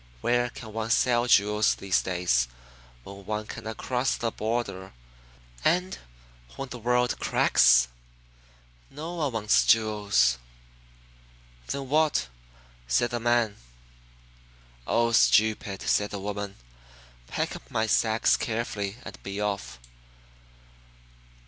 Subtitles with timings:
[0.21, 2.47] Where can one sell jewels these days
[3.03, 4.93] when one cannot cross the border,
[5.63, 5.99] and
[6.55, 7.87] when the world cracks?
[8.89, 10.39] No one wants jewels!"
[11.67, 12.29] "'Then what?'
[12.87, 13.57] said the man.
[14.87, 16.55] "'Oh, stupid!' said the woman.
[17.27, 19.77] 'Pick up my sacks carefully and be off."